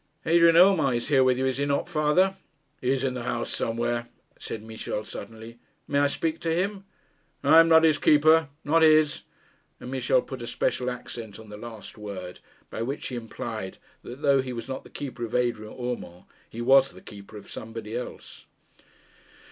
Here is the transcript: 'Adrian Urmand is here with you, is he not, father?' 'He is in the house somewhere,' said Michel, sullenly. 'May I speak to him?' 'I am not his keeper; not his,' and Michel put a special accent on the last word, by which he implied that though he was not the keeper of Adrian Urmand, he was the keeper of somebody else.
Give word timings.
'Adrian 0.25 0.57
Urmand 0.57 0.95
is 0.95 1.09
here 1.09 1.23
with 1.23 1.37
you, 1.37 1.45
is 1.45 1.59
he 1.59 1.65
not, 1.67 1.87
father?' 1.87 2.35
'He 2.79 2.89
is 2.89 3.03
in 3.03 3.13
the 3.13 3.21
house 3.21 3.55
somewhere,' 3.55 4.07
said 4.39 4.63
Michel, 4.63 5.05
sullenly. 5.05 5.59
'May 5.87 5.99
I 5.99 6.07
speak 6.07 6.39
to 6.39 6.49
him?' 6.51 6.85
'I 7.43 7.59
am 7.59 7.67
not 7.69 7.83
his 7.83 7.99
keeper; 7.99 8.49
not 8.63 8.81
his,' 8.81 9.21
and 9.79 9.91
Michel 9.91 10.23
put 10.23 10.41
a 10.41 10.47
special 10.47 10.89
accent 10.89 11.37
on 11.37 11.49
the 11.49 11.55
last 11.57 11.99
word, 11.99 12.39
by 12.71 12.81
which 12.81 13.09
he 13.09 13.15
implied 13.15 13.77
that 14.01 14.23
though 14.23 14.41
he 14.41 14.53
was 14.53 14.67
not 14.67 14.83
the 14.83 14.89
keeper 14.89 15.23
of 15.23 15.35
Adrian 15.35 15.75
Urmand, 15.79 16.23
he 16.49 16.61
was 16.63 16.89
the 16.93 17.01
keeper 17.01 17.37
of 17.37 17.51
somebody 17.51 17.95
else. 17.95 18.47